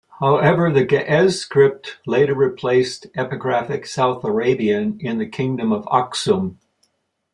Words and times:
However, 0.19 0.71
the 0.71 0.83
Ge'ez 0.83 1.37
script 1.39 1.99
later 2.07 2.33
replaced 2.33 3.05
Epigraphic 3.13 3.85
South 3.85 4.23
Arabian 4.23 4.97
in 4.99 5.19
the 5.19 5.27
Kingdom 5.29 5.71
of 5.71 5.85
Aksum. 5.91 6.57